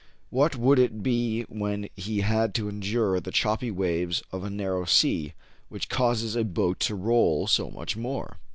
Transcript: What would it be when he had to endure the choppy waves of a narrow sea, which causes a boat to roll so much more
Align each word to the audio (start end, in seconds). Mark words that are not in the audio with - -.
What 0.31 0.55
would 0.55 0.79
it 0.79 1.03
be 1.03 1.43
when 1.43 1.87
he 1.95 2.21
had 2.21 2.55
to 2.55 2.67
endure 2.67 3.19
the 3.19 3.29
choppy 3.29 3.69
waves 3.69 4.23
of 4.31 4.43
a 4.43 4.49
narrow 4.49 4.85
sea, 4.85 5.33
which 5.69 5.89
causes 5.89 6.35
a 6.35 6.43
boat 6.43 6.79
to 6.79 6.95
roll 6.95 7.45
so 7.45 7.69
much 7.69 7.95
more 7.95 8.39